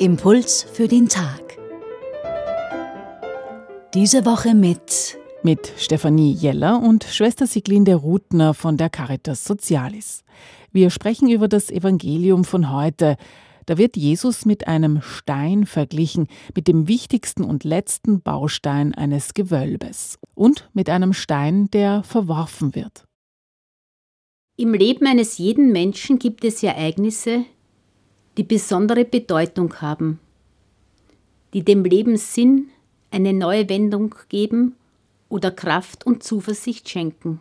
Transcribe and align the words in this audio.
Impuls 0.00 0.62
für 0.62 0.88
den 0.88 1.10
Tag. 1.10 1.58
Diese 3.92 4.24
Woche 4.24 4.54
mit 4.54 5.18
mit 5.42 5.74
Stefanie 5.76 6.32
Jeller 6.32 6.80
und 6.82 7.04
Schwester 7.04 7.46
Siglinde 7.46 7.96
Rutner 7.96 8.54
von 8.54 8.78
der 8.78 8.88
Caritas 8.88 9.44
Socialis. 9.44 10.24
Wir 10.72 10.88
sprechen 10.88 11.28
über 11.28 11.48
das 11.48 11.70
Evangelium 11.70 12.44
von 12.44 12.72
heute. 12.72 13.18
Da 13.66 13.76
wird 13.76 13.98
Jesus 13.98 14.46
mit 14.46 14.66
einem 14.66 15.02
Stein 15.02 15.66
verglichen, 15.66 16.28
mit 16.54 16.66
dem 16.66 16.88
wichtigsten 16.88 17.44
und 17.44 17.64
letzten 17.64 18.22
Baustein 18.22 18.94
eines 18.94 19.34
Gewölbes 19.34 20.18
und 20.34 20.70
mit 20.72 20.88
einem 20.88 21.12
Stein, 21.12 21.68
der 21.72 22.04
verworfen 22.04 22.74
wird. 22.74 23.04
Im 24.56 24.72
Leben 24.72 25.06
eines 25.06 25.36
jeden 25.36 25.72
Menschen 25.72 26.18
gibt 26.18 26.42
es 26.46 26.62
Ereignisse, 26.62 27.44
die 28.36 28.44
besondere 28.44 29.04
Bedeutung 29.04 29.80
haben, 29.80 30.20
die 31.52 31.64
dem 31.64 31.84
Leben 31.84 32.16
Sinn, 32.16 32.68
eine 33.10 33.32
neue 33.32 33.68
Wendung 33.68 34.14
geben 34.28 34.76
oder 35.28 35.50
Kraft 35.50 36.06
und 36.06 36.22
Zuversicht 36.22 36.88
schenken. 36.88 37.40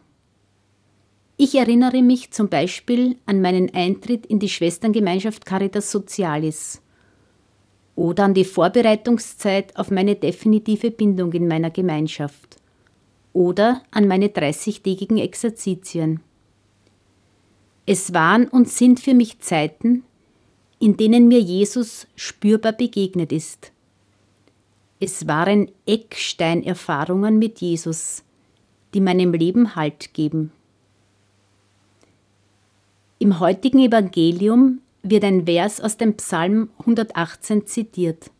Ich 1.37 1.55
erinnere 1.55 2.01
mich 2.01 2.31
zum 2.31 2.49
Beispiel 2.49 3.15
an 3.25 3.41
meinen 3.41 3.73
Eintritt 3.73 4.25
in 4.25 4.39
die 4.39 4.49
Schwesterngemeinschaft 4.49 5.45
Caritas 5.45 5.91
Socialis 5.91 6.81
oder 7.95 8.25
an 8.25 8.33
die 8.33 8.45
Vorbereitungszeit 8.45 9.75
auf 9.77 9.91
meine 9.91 10.15
definitive 10.15 10.91
Bindung 10.91 11.31
in 11.33 11.47
meiner 11.47 11.69
Gemeinschaft 11.69 12.57
oder 13.31 13.83
an 13.91 14.07
meine 14.07 14.27
30-tägigen 14.27 15.17
Exerzitien. 15.17 16.21
Es 17.85 18.13
waren 18.13 18.47
und 18.47 18.69
sind 18.69 18.99
für 18.99 19.13
mich 19.13 19.39
Zeiten, 19.39 20.03
in 20.79 20.97
denen 20.97 21.27
mir 21.27 21.39
Jesus 21.39 22.07
spürbar 22.15 22.73
begegnet 22.73 23.31
ist. 23.31 23.71
Es 24.99 25.27
waren 25.27 25.69
Ecksteinerfahrungen 25.85 27.37
mit 27.37 27.59
Jesus, 27.59 28.23
die 28.93 29.01
meinem 29.01 29.33
Leben 29.33 29.75
Halt 29.75 30.13
geben. 30.13 30.51
Im 33.19 33.39
heutigen 33.39 33.79
Evangelium 33.79 34.79
wird 35.03 35.23
ein 35.23 35.45
Vers 35.45 35.81
aus 35.81 35.97
dem 35.97 36.15
Psalm 36.15 36.69
118 36.79 37.67
zitiert. 37.67 38.31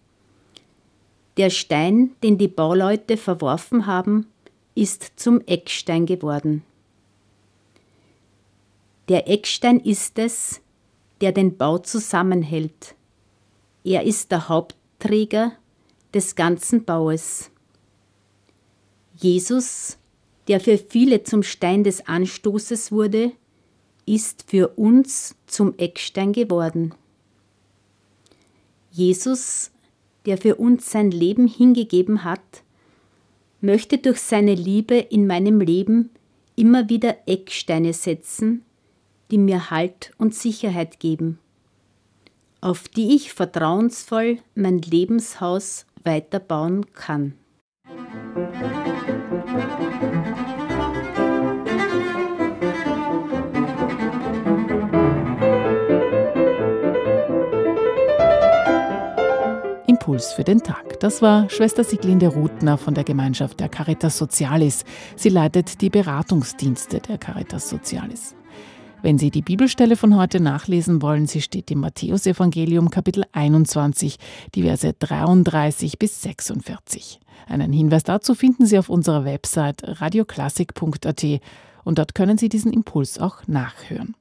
Der 1.37 1.49
Stein, 1.49 2.11
den 2.23 2.37
die 2.37 2.47
Bauleute 2.47 3.17
verworfen 3.17 3.85
haben, 3.85 4.27
ist 4.75 5.13
zum 5.17 5.41
Eckstein 5.45 6.05
geworden. 6.05 6.63
Der 9.09 9.29
Eckstein 9.29 9.79
ist 9.79 10.19
es, 10.19 10.61
der 11.21 11.31
den 11.31 11.57
Bau 11.57 11.77
zusammenhält. 11.77 12.95
Er 13.83 14.03
ist 14.03 14.31
der 14.31 14.49
Hauptträger 14.49 15.53
des 16.13 16.35
ganzen 16.35 16.85
Baues. 16.85 17.51
Jesus, 19.15 19.97
der 20.47 20.59
für 20.59 20.77
viele 20.77 21.23
zum 21.23 21.43
Stein 21.43 21.83
des 21.83 22.07
Anstoßes 22.07 22.91
wurde, 22.91 23.31
ist 24.05 24.45
für 24.49 24.69
uns 24.69 25.35
zum 25.45 25.77
Eckstein 25.77 26.33
geworden. 26.33 26.95
Jesus, 28.91 29.71
der 30.25 30.37
für 30.37 30.55
uns 30.55 30.89
sein 30.89 31.11
Leben 31.11 31.47
hingegeben 31.47 32.23
hat, 32.23 32.63
möchte 33.61 33.97
durch 33.97 34.19
seine 34.19 34.55
Liebe 34.55 34.95
in 34.95 35.27
meinem 35.27 35.61
Leben 35.61 36.09
immer 36.55 36.89
wieder 36.89 37.17
Ecksteine 37.27 37.93
setzen, 37.93 38.63
die 39.31 39.37
mir 39.37 39.69
Halt 39.69 40.11
und 40.17 40.33
Sicherheit 40.33 40.99
geben, 40.99 41.39
auf 42.61 42.87
die 42.87 43.15
ich 43.15 43.33
vertrauensvoll 43.33 44.39
mein 44.55 44.79
Lebenshaus 44.79 45.85
weiterbauen 46.03 46.91
kann. 46.93 47.33
Impuls 60.09 60.33
für 60.33 60.43
den 60.43 60.63
Tag. 60.63 60.99
Das 61.01 61.21
war 61.21 61.49
Schwester 61.49 61.83
Siglinde 61.83 62.27
Rutner 62.27 62.77
von 62.77 62.93
der 62.93 63.03
Gemeinschaft 63.03 63.59
der 63.59 63.69
Caritas 63.69 64.17
Socialis. 64.17 64.83
Sie 65.15 65.29
leitet 65.29 65.81
die 65.81 65.89
Beratungsdienste 65.89 66.99
der 66.99 67.17
Caritas 67.17 67.69
Socialis. 67.69 68.33
Wenn 69.01 69.17
Sie 69.17 69.31
die 69.31 69.41
Bibelstelle 69.41 69.95
von 69.95 70.17
heute 70.17 70.41
nachlesen 70.41 71.01
wollen, 71.01 71.25
sie 71.25 71.41
steht 71.41 71.71
im 71.71 71.79
Matthäusevangelium 71.79 72.89
Kapitel 72.89 73.23
21, 73.31 74.17
die 74.55 74.63
Verse 74.63 74.93
33 74.99 75.97
bis 75.97 76.21
46. 76.21 77.21
Einen 77.47 77.71
Hinweis 77.71 78.03
dazu 78.03 78.35
finden 78.35 78.65
Sie 78.65 78.77
auf 78.77 78.89
unserer 78.89 79.23
Website 79.23 79.83
radioklassik.at 80.01 81.25
und 81.85 81.97
dort 81.97 82.13
können 82.13 82.37
Sie 82.37 82.49
diesen 82.49 82.73
Impuls 82.73 83.19
auch 83.19 83.47
nachhören. 83.47 84.15